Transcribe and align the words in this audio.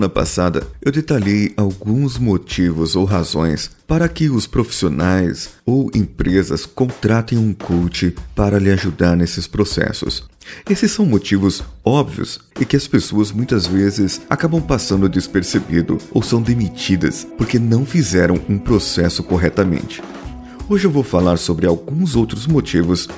Na 0.00 0.08
passada, 0.08 0.64
eu 0.80 0.92
detalhei 0.92 1.52
alguns 1.56 2.18
motivos 2.18 2.94
ou 2.94 3.04
razões 3.04 3.68
para 3.84 4.08
que 4.08 4.30
os 4.30 4.46
profissionais 4.46 5.50
ou 5.66 5.90
empresas 5.92 6.64
contratem 6.64 7.36
um 7.36 7.52
coach 7.52 8.14
para 8.32 8.60
lhe 8.60 8.70
ajudar 8.70 9.16
nesses 9.16 9.48
processos. 9.48 10.22
Esses 10.70 10.92
são 10.92 11.04
motivos 11.04 11.64
óbvios 11.84 12.38
e 12.60 12.64
que 12.64 12.76
as 12.76 12.86
pessoas 12.86 13.32
muitas 13.32 13.66
vezes 13.66 14.20
acabam 14.30 14.62
passando 14.62 15.08
despercebido 15.08 15.98
ou 16.12 16.22
são 16.22 16.40
demitidas 16.40 17.26
porque 17.36 17.58
não 17.58 17.84
fizeram 17.84 18.40
um 18.48 18.56
processo 18.56 19.24
corretamente. 19.24 20.00
Hoje 20.68 20.84
eu 20.86 20.92
vou 20.92 21.02
falar 21.02 21.38
sobre 21.38 21.66
alguns 21.66 22.14
outros 22.14 22.46
motivos 22.46 23.08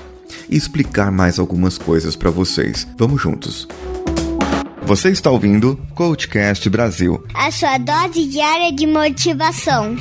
e 0.48 0.56
explicar 0.56 1.12
mais 1.12 1.38
algumas 1.38 1.76
coisas 1.76 2.16
para 2.16 2.30
vocês. 2.30 2.88
Vamos 2.96 3.20
juntos. 3.20 3.68
Você 4.90 5.10
está 5.10 5.30
ouvindo 5.30 5.76
Coachcast 5.94 6.68
Brasil 6.68 7.24
a 7.32 7.48
sua 7.52 7.78
dose 7.78 8.26
diária 8.26 8.72
de 8.72 8.88
motivação. 8.88 9.94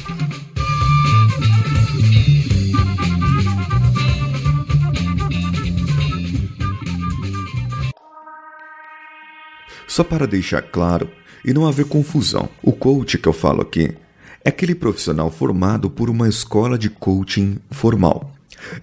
Só 9.87 10.03
para 10.03 10.25
deixar 10.25 10.63
claro 10.63 11.07
e 11.45 11.53
não 11.53 11.67
haver 11.67 11.85
confusão, 11.85 12.49
o 12.63 12.71
coach 12.71 13.19
que 13.19 13.29
eu 13.29 13.33
falo 13.33 13.61
aqui 13.61 13.95
é 14.43 14.49
aquele 14.49 14.73
profissional 14.73 15.29
formado 15.29 15.87
por 15.91 16.09
uma 16.09 16.27
escola 16.27 16.79
de 16.79 16.89
coaching 16.89 17.59
formal. 17.69 18.28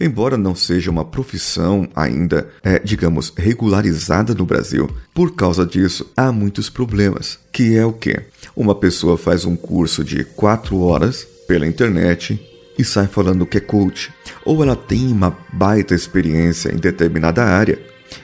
Embora 0.00 0.36
não 0.36 0.54
seja 0.54 0.90
uma 0.90 1.04
profissão 1.04 1.88
ainda, 1.94 2.48
é, 2.62 2.78
digamos, 2.78 3.32
regularizada 3.36 4.34
no 4.34 4.44
Brasil, 4.44 4.90
por 5.14 5.34
causa 5.34 5.66
disso 5.66 6.10
há 6.16 6.30
muitos 6.32 6.68
problemas. 6.68 7.38
Que 7.52 7.76
é 7.76 7.84
o 7.84 7.92
que? 7.92 8.20
Uma 8.54 8.74
pessoa 8.74 9.16
faz 9.16 9.44
um 9.44 9.56
curso 9.56 10.04
de 10.04 10.24
4 10.24 10.78
horas 10.80 11.26
pela 11.46 11.66
internet 11.66 12.41
e 12.78 12.84
sai 12.84 13.06
falando 13.06 13.46
que 13.46 13.56
é 13.56 13.60
coach, 13.60 14.12
ou 14.44 14.62
ela 14.62 14.77
tem 14.77 15.06
uma 15.06 15.36
baita 15.52 15.94
experiência 15.94 16.70
em 16.72 16.77
determinada 16.77 17.42
área 17.44 17.80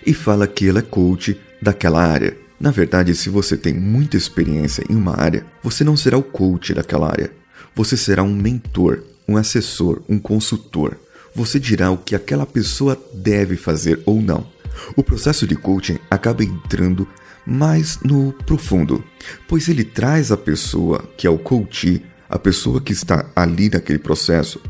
e 0.07 0.13
fala 0.13 0.47
que 0.47 0.69
ela 0.69 0.81
é 0.81 0.83
coach 0.83 1.39
daquela 1.61 2.05
área. 2.05 2.37
Na 2.61 2.71
verdade, 2.71 3.15
se 3.15 3.29
você 3.29 3.57
tem 3.57 3.75
muita 3.75 4.17
experiência 4.17 4.85
em 4.89 4.95
uma 4.95 5.19
área, 5.19 5.45
você 5.63 5.83
não 5.83 5.97
será 5.97 6.17
o 6.17 6.23
coach 6.23 6.75
daquela 6.75 7.09
área. 7.09 7.33
Você 7.75 7.97
será 7.97 8.23
um 8.23 8.35
mentor, 8.35 9.03
um 9.27 9.37
assessor, 9.37 10.03
um 10.09 10.19
consultor 10.19 10.97
você 11.35 11.59
dirá 11.59 11.91
o 11.91 11.99
que 11.99 12.15
aquela 12.15 12.47
pessoa 12.47 13.01
deve 13.13 13.57
fazer 13.57 14.03
ou 14.05 14.21
não. 14.21 14.47
O 14.97 15.03
processo 15.03 15.47
de 15.47 15.55
coaching 15.55 15.99
acaba 16.11 16.43
entrando 16.43 17.07
mais 17.47 17.99
no 18.03 18.33
profundo, 18.33 19.05
pois 19.49 19.69
ele 19.69 19.85
traz 19.85 20.31
a 20.31 20.37
pessoa 20.37 21.05
que 21.17 21.27
é 21.27 21.31
o 21.31 21.39
coach, 21.39 22.03
a 22.29 22.39
pessoa 22.39 22.81
que 22.81 22.93
está 22.93 23.31
ali 23.35 23.69
naquele 23.69 23.99
processo, 23.99 24.61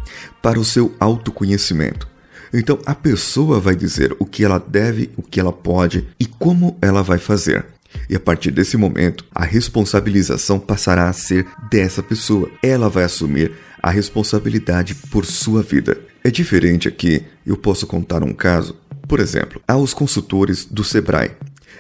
para 0.41 0.59
o 0.59 0.65
seu 0.65 0.95
autoconhecimento. 0.99 2.09
Então 2.53 2.79
a 2.85 2.95
pessoa 2.95 3.59
vai 3.61 3.75
dizer 3.75 4.15
o 4.19 4.27
que 4.27 4.45
ela 4.45 4.59
deve, 4.59 5.11
o 5.17 5.23
que 5.23 5.41
ela 5.41 5.53
pode 5.53 6.09
e 6.19 6.27
como 6.27 6.77
ela 6.83 7.03
vai 7.03 7.19
fazer. 7.19 7.65
E 8.09 8.17
a 8.17 8.21
partir 8.21 8.51
desse 8.51 8.77
momento, 8.77 9.25
a 9.35 9.45
responsabilização 9.45 10.59
passará 10.59 11.09
a 11.09 11.13
ser 11.13 11.47
dessa 11.71 12.03
pessoa. 12.03 12.51
Ela 12.63 12.89
vai 12.89 13.05
assumir 13.05 13.53
a 13.83 13.91
responsabilidade 13.91 14.95
por 14.95 15.25
sua 15.27 15.63
vida. 15.63 16.01
É 16.25 16.31
diferente 16.31 16.87
aqui, 16.87 17.25
eu 17.45 17.57
posso 17.57 17.87
contar 17.87 18.23
um 18.23 18.33
caso. 18.33 18.77
Por 19.09 19.19
exemplo, 19.19 19.61
há 19.67 19.77
os 19.77 19.93
consultores 19.93 20.65
do 20.65 20.85
Sebrae, 20.85 21.33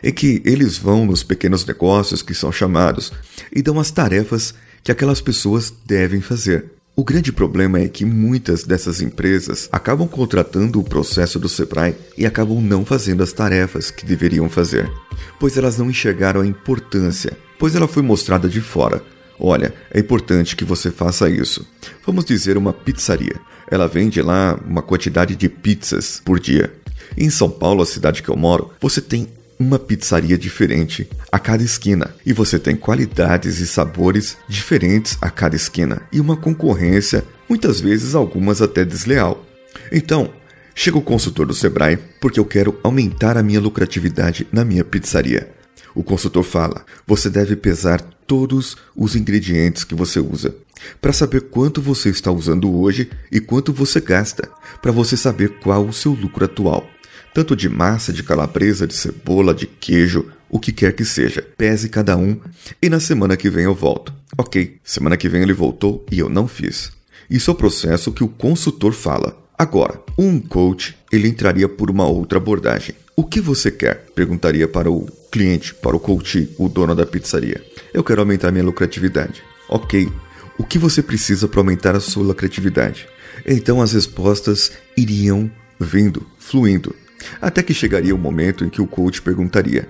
em 0.03 0.12
que 0.12 0.43
eles 0.45 0.77
vão 0.77 1.06
nos 1.06 1.23
pequenos 1.23 1.65
negócios 1.65 2.23
que 2.23 2.34
são 2.34 2.50
chamados 2.50 3.12
e 3.55 3.62
dão 3.62 3.78
as 3.78 3.91
tarefas 3.91 4.55
que 4.83 4.91
aquelas 4.91 5.20
pessoas 5.20 5.73
devem 5.87 6.20
fazer. 6.20 6.65
O 6.95 7.03
grande 7.03 7.33
problema 7.33 7.79
é 7.79 7.89
que 7.89 8.05
muitas 8.05 8.65
dessas 8.65 9.01
empresas 9.01 9.67
acabam 9.73 10.07
contratando 10.07 10.79
o 10.79 10.85
processo 10.85 11.39
do 11.39 11.49
Sebrae 11.49 11.97
e 12.19 12.27
acabam 12.27 12.61
não 12.61 12.84
fazendo 12.84 13.22
as 13.22 13.33
tarefas 13.33 13.91
que 13.91 14.05
deveriam 14.05 14.47
fazer, 14.50 14.93
pois 15.41 15.56
elas 15.56 15.78
não 15.78 15.89
enxergaram 15.89 16.43
a 16.43 16.47
importância, 16.47 17.34
pois 17.59 17.75
ela 17.75 17.89
foi 17.89 18.03
mostrada 18.03 18.47
de 18.47 18.61
fora. 18.61 19.03
Olha, 19.41 19.72
é 19.91 20.00
importante 20.00 20.55
que 20.55 20.66
você 20.66 20.91
faça 20.91 21.31
isso. 21.31 21.66
Vamos 22.05 22.27
dizer 22.27 22.59
uma 22.59 22.75
pizzaria. 22.75 23.41
Ela 23.71 23.89
vende 23.89 24.21
lá 24.21 24.61
uma 24.69 24.83
quantidade 24.83 25.34
de 25.34 25.49
pizzas 25.49 26.21
por 26.22 26.39
dia. 26.39 26.75
Em 27.16 27.31
São 27.31 27.49
Paulo, 27.49 27.83
a 27.83 27.87
cidade 27.87 28.22
que 28.22 28.28
eu 28.28 28.37
moro, 28.37 28.71
você 28.78 29.00
tem 29.00 29.28
uma 29.62 29.78
pizzaria 29.78 30.37
diferente 30.37 31.09
a 31.31 31.39
cada 31.39 31.62
esquina 31.62 32.15
e 32.27 32.33
você 32.33 32.59
tem 32.59 32.75
qualidades 32.75 33.61
e 33.61 33.67
sabores 33.67 34.37
diferentes 34.49 35.17
a 35.21 35.31
cada 35.31 35.55
esquina 35.55 36.03
e 36.12 36.21
uma 36.21 36.37
concorrência, 36.37 37.25
muitas 37.49 37.81
vezes 37.81 38.15
algumas 38.15 38.61
até 38.61 38.84
desleal. 38.84 39.47
Então, 39.91 40.33
chega 40.75 40.99
o 40.99 41.03
consultor 41.03 41.47
do 41.47 41.55
Sebrae 41.55 41.97
porque 42.21 42.41
eu 42.41 42.45
quero 42.45 42.78
aumentar 42.83 43.37
a 43.37 43.43
minha 43.43 43.61
lucratividade 43.61 44.47
na 44.53 44.65
minha 44.65 44.84
pizzaria. 44.84 45.51
O 45.95 46.03
consultor 46.03 46.43
fala: 46.43 46.84
você 47.06 47.31
deve 47.31 47.55
pesar 47.55 48.01
todos 48.27 48.77
os 48.97 49.15
ingredientes 49.15 49.84
que 49.84 49.95
você 49.95 50.19
usa 50.19 50.55
para 51.01 51.12
saber 51.12 51.43
quanto 51.43 51.81
você 51.81 52.09
está 52.09 52.33
usando 52.33 52.75
hoje 52.75 53.09
e 53.31 53.39
quanto 53.39 53.72
você 53.72 54.01
gasta, 54.01 54.51
para 54.81 54.91
você 54.91 55.17
saber 55.17 55.61
qual 55.61 55.87
o 55.87 55.93
seu 55.93 56.12
lucro 56.12 56.45
atual 56.45 56.89
tanto 57.34 57.56
de 57.56 57.69
massa, 57.69 58.12
de 58.12 58.22
calabresa, 58.22 58.87
de 58.87 58.94
cebola, 58.94 59.54
de 59.54 59.66
queijo, 59.66 60.31
o 60.48 60.60
que 60.60 60.72
quer 60.72 60.93
que 60.93 61.04
seja. 61.04 61.43
Pese 61.56 61.88
cada 61.88 62.16
um 62.16 62.38
e 62.81 62.88
na 62.88 63.00
semana 63.00 63.37
que 63.37 63.48
vem 63.48 63.65
eu 63.65 63.75
volto. 63.75 64.12
Ok, 64.37 64.78
semana 64.84 65.16
que 65.16 65.28
vem 65.28 65.42
ele 65.42 65.53
voltou 65.53 66.04
e 66.10 66.19
eu 66.19 66.28
não 66.28 66.47
fiz. 66.47 66.92
Isso 67.28 67.50
é 67.50 67.54
o 67.54 67.56
processo 67.56 68.12
que 68.12 68.22
o 68.22 68.28
consultor 68.28 68.92
fala. 68.92 69.37
Agora, 69.59 70.00
um 70.19 70.41
coach, 70.41 70.97
ele 71.10 71.28
entraria 71.28 71.69
por 71.69 71.91
uma 71.91 72.06
outra 72.06 72.38
abordagem. 72.38 72.94
O 73.15 73.25
que 73.25 73.41
você 73.41 73.71
quer? 73.71 74.06
Perguntaria 74.15 74.66
para 74.66 74.91
o 74.91 75.06
cliente, 75.31 75.75
para 75.75 75.97
o 75.97 76.00
coach, 76.00 76.50
o 76.59 76.69
dono 76.69 76.94
da 76.94 77.06
pizzaria. 77.06 77.62
Eu 77.92 78.03
quero 78.03 78.21
aumentar 78.21 78.50
minha 78.50 78.65
lucratividade. 78.65 79.42
Ok. 79.69 80.10
O 80.59 80.65
que 80.65 80.78
você 80.78 81.03
precisa 81.03 81.48
para 81.48 81.60
aumentar 81.60 81.94
a 81.94 82.00
sua 82.00 82.25
lucratividade? 82.25 83.06
Então 83.47 83.81
as 83.81 83.92
respostas 83.92 84.72
iriam 84.97 85.50
vindo, 85.78 86.26
fluindo. 86.38 86.94
Até 87.41 87.62
que 87.62 87.75
chegaria 87.75 88.15
o 88.15 88.19
momento 88.19 88.65
em 88.65 88.69
que 88.69 88.81
o 88.81 88.87
coach 88.87 89.22
perguntaria: 89.22 89.88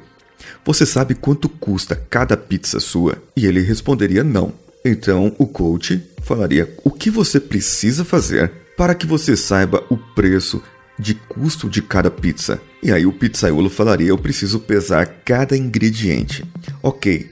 Você 0.64 0.84
sabe 0.86 1.14
quanto 1.14 1.48
custa 1.48 1.96
cada 2.08 2.36
pizza 2.36 2.80
sua? 2.80 3.22
E 3.36 3.46
ele 3.46 3.60
responderia 3.60 4.24
não. 4.24 4.52
Então 4.84 5.34
o 5.38 5.46
coach 5.46 6.02
falaria: 6.22 6.74
O 6.84 6.90
que 6.90 7.10
você 7.10 7.38
precisa 7.38 8.04
fazer 8.04 8.50
para 8.76 8.94
que 8.94 9.06
você 9.06 9.36
saiba 9.36 9.84
o 9.88 9.96
preço 9.96 10.62
de 10.98 11.14
custo 11.14 11.68
de 11.68 11.82
cada 11.82 12.10
pizza? 12.10 12.60
E 12.82 12.90
aí 12.90 13.06
o 13.06 13.12
pizzaiolo 13.12 13.70
falaria: 13.70 14.08
Eu 14.08 14.18
preciso 14.18 14.60
pesar 14.60 15.06
cada 15.24 15.56
ingrediente. 15.56 16.44
Ok, 16.82 17.30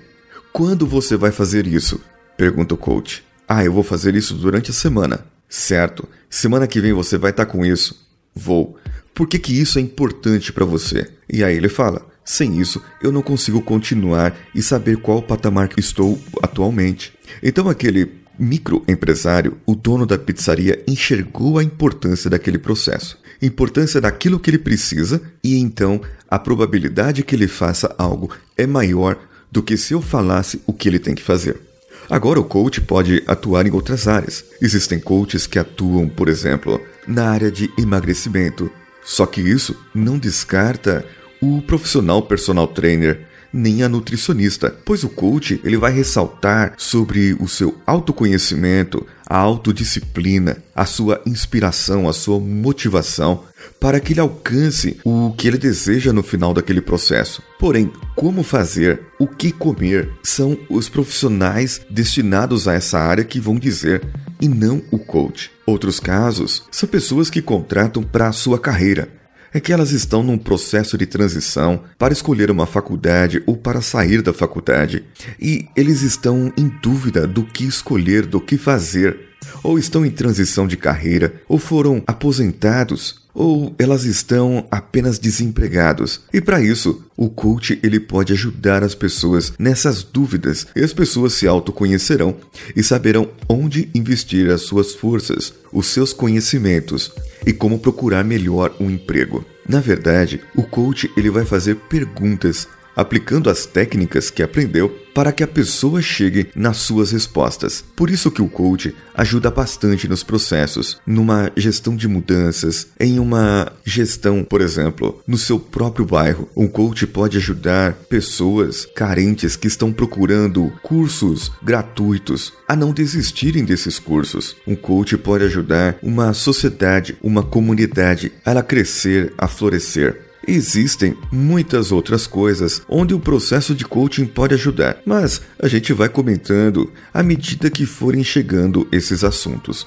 quando 0.53 0.87
você 0.87 1.17
vai 1.17 1.31
fazer 1.31 1.67
isso? 1.67 2.01
Pergunta 2.37 2.75
o 2.75 2.79
coach. 2.79 3.25
Ah, 3.49 3.65
eu 3.65 3.73
vou 3.73 3.83
fazer 3.83 4.15
isso 4.15 4.35
durante 4.35 4.71
a 4.71 4.75
semana. 4.75 5.27
Certo, 5.49 6.09
semana 6.29 6.69
que 6.69 6.81
vem 6.81 6.93
você 6.93 7.19
vai 7.19 7.33
estar 7.33 7.47
com 7.47 7.65
isso. 7.65 8.09
Vou. 8.35 8.79
Por 9.21 9.29
que, 9.29 9.39
que 9.39 9.53
isso 9.53 9.79
é 9.79 9.83
importante 9.83 10.51
para 10.51 10.65
você? 10.65 11.07
E 11.31 11.45
aí 11.45 11.55
ele 11.55 11.69
fala: 11.69 12.07
sem 12.25 12.59
isso, 12.59 12.83
eu 13.03 13.13
não 13.13 13.21
consigo 13.21 13.61
continuar 13.61 14.35
e 14.55 14.63
saber 14.63 14.97
qual 14.97 15.21
patamar 15.21 15.69
que 15.69 15.79
estou 15.79 16.19
atualmente. 16.43 17.13
Então 17.43 17.69
aquele 17.69 18.13
microempresário, 18.39 19.59
o 19.67 19.75
dono 19.75 20.07
da 20.07 20.17
pizzaria, 20.17 20.83
enxergou 20.89 21.59
a 21.59 21.63
importância 21.63 22.31
daquele 22.31 22.57
processo, 22.57 23.19
importância 23.43 24.01
daquilo 24.01 24.41
que 24.41 24.49
ele 24.49 24.59
precisa, 24.59 25.21
e 25.45 25.59
então 25.59 26.01
a 26.27 26.39
probabilidade 26.39 27.23
que 27.23 27.37
ele 27.37 27.47
faça 27.47 27.95
algo 27.99 28.35
é 28.57 28.67
maior 28.67 29.19
do 29.53 29.63
que 29.63 29.77
se 29.77 29.93
eu 29.93 30.01
falasse 30.01 30.63
o 30.67 30.73
que 30.73 30.89
ele 30.89 30.99
tem 30.99 31.15
que 31.15 31.23
fazer. 31.23 31.61
Agora 32.09 32.41
o 32.41 32.45
coach 32.45 32.81
pode 32.81 33.23
atuar 33.27 33.67
em 33.67 33.71
outras 33.71 34.09
áreas. 34.09 34.45
Existem 34.63 34.99
coaches 34.99 35.47
que 35.47 35.59
atuam, 35.59 36.09
por 36.09 36.27
exemplo, 36.27 36.81
na 37.07 37.31
área 37.31 37.51
de 37.53 37.71
emagrecimento, 37.79 38.71
só 39.05 39.27
que 39.27 39.41
isso 39.41 39.77
não 39.95 40.19
descarta 40.19 41.05
o 41.41 41.63
profissional 41.63 42.23
personal 42.23 42.69
trainer 42.69 43.27
nem 43.53 43.83
a 43.83 43.89
nutricionista, 43.89 44.75
pois 44.85 45.03
o 45.03 45.09
coach 45.09 45.61
ele 45.65 45.77
vai 45.77 45.93
ressaltar 45.93 46.75
sobre 46.77 47.35
o 47.41 47.49
seu 47.49 47.77
autoconhecimento, 47.87 49.07
a 49.27 49.37
autodisciplina, 49.37 50.63
a 50.75 50.85
sua 50.85 51.21
inspiração, 51.27 52.09
a 52.09 52.13
sua 52.13 52.39
motivação 52.39 53.45
para 53.79 54.01
que 54.01 54.13
ele 54.13 54.21
alcance 54.21 54.99
o 55.05 55.33
que 55.37 55.49
ele 55.49 55.59
deseja 55.59 56.13
no 56.13 56.23
final 56.23 56.55
daquele 56.55 56.81
processo. 56.81 57.43
Porém, 57.59 57.93
como 58.17 58.43
fazer, 58.43 59.01
o 59.19 59.27
que 59.27 59.53
comer, 59.53 60.11
são 60.23 60.59
os 60.69 60.89
profissionais 60.89 61.81
destinados 61.91 62.67
a 62.69 62.75
essa 62.75 62.99
área 62.99 63.25
que 63.25 63.41
vão 63.41 63.57
dizer 63.57 64.03
e 64.41 64.49
não 64.49 64.83
o 64.91 64.99
coach. 64.99 65.51
Outros 65.71 66.01
casos 66.01 66.65
são 66.69 66.89
pessoas 66.89 67.31
que 67.31 67.41
contratam 67.41 68.03
para 68.03 68.27
a 68.27 68.33
sua 68.33 68.59
carreira. 68.59 69.09
é 69.53 69.61
que 69.61 69.73
elas 69.73 69.93
estão 69.93 70.23
num 70.23 70.39
processo 70.39 70.99
de 70.99 71.07
transição 71.07 71.83
para 71.97 72.13
escolher 72.13 72.51
uma 72.51 72.67
faculdade 72.67 73.43
ou 73.47 73.57
para 73.57 73.81
sair 73.81 74.21
da 74.23 74.33
faculdade, 74.33 75.05
e 75.41 75.67
eles 75.77 76.03
estão 76.03 76.53
em 76.57 76.69
dúvida 76.81 77.27
do 77.27 77.45
que 77.45 77.65
escolher, 77.65 78.27
do 78.27 78.41
que 78.41 78.57
fazer, 78.57 79.30
ou 79.63 79.79
estão 79.79 80.05
em 80.05 80.11
transição 80.11 80.67
de 80.67 80.77
carreira, 80.77 81.35
ou 81.49 81.59
foram 81.59 82.03
aposentados, 82.07 83.21
ou 83.35 83.75
elas 83.79 84.05
estão 84.05 84.67
apenas 84.71 85.19
desempregados. 85.19 86.21
E 86.33 86.41
para 86.41 86.61
isso, 86.61 87.03
o 87.17 87.29
coach 87.29 87.79
ele 87.83 88.01
pode 88.01 88.33
ajudar 88.33 88.83
as 88.83 88.95
pessoas 88.95 89.53
nessas 89.59 90.03
dúvidas 90.03 90.67
e 90.75 90.83
as 90.83 90.93
pessoas 90.93 91.35
se 91.35 91.47
autoconhecerão 91.47 92.37
e 92.75 92.83
saberão 92.83 93.31
onde 93.49 93.89
investir 93.95 94.51
as 94.51 94.63
suas 94.63 94.95
forças, 94.95 95.53
os 95.73 95.87
seus 95.87 96.13
conhecimentos 96.13 97.13
e 97.47 97.53
como 97.53 97.79
procurar 97.79 98.25
melhor 98.25 98.75
um 98.81 98.91
emprego. 98.91 99.45
Na 99.69 99.81
verdade, 99.81 100.41
o 100.57 100.63
coach 100.63 101.11
ele 101.17 101.31
vai 101.31 101.45
fazer 101.45 101.77
perguntas 101.77 102.67
aplicando 102.95 103.51
as 103.51 103.67
técnicas 103.67 104.31
que 104.31 104.43
aprendeu 104.43 104.89
para 105.15 105.33
que 105.33 105.43
a 105.43 105.49
pessoa 105.49 106.01
chegue 106.01 106.49
nas 106.55 106.79
suas 106.79 107.11
respostas. 107.11 107.85
Por 107.97 108.11
isso 108.11 108.31
que 108.31 108.43
o 108.43 108.49
coach 108.49 108.95
ajuda 109.15 109.51
bastante 109.51 110.09
nos 110.09 110.23
processos, 110.23 111.01
numa 111.07 111.51
gestão 111.57 111.97
de 111.97 112.09
mudanças, 112.09 112.89
em 112.99 113.19
uma 113.19 113.73
gestão, 113.85 114.45
por 114.45 114.61
exemplo, 114.61 115.21
no 115.27 115.37
seu 115.37 115.59
próprio 115.59 116.07
bairro. 116.07 116.49
Um 116.57 116.69
coach 116.69 117.07
pode 117.07 117.37
ajudar 117.37 117.95
pessoas 118.09 118.87
carentes 118.95 119.57
que 119.57 119.67
estão 119.67 119.93
procurando 119.93 120.73
cursos 120.83 121.51
gratuitos 121.63 122.53
a 122.69 122.77
não 122.77 122.93
desistirem 122.93 123.65
desses 123.65 123.99
cursos. 123.99 124.57
Um 124.67 124.77
coach 124.77 125.17
pode 125.19 125.45
ajudar 125.45 125.99
uma 126.03 126.33
sociedade, 126.33 127.19
uma 127.23 127.43
comunidade 127.43 128.33
a 128.45 128.51
ela 128.53 128.63
crescer, 128.63 129.33
a 129.37 129.49
florescer. 129.49 130.30
Existem 130.47 131.17
muitas 131.31 131.93
outras 131.93 132.27
coisas 132.27 132.83
onde 132.89 133.15
o 133.15 133.21
processo 133.21 133.75
de 133.75 133.85
coaching 133.85 134.27
pode 134.27 134.55
ajudar, 134.55 134.99
mas 135.05 135.41
a 135.59 135.69
gente 135.69 135.93
vai 135.93 136.09
comentando 136.09 136.91
à 137.13 137.23
medida 137.23 137.71
que 137.71 137.87
forem 137.87 138.25
chegando 138.25 138.89
esses 138.91 139.23
assuntos. 139.23 139.87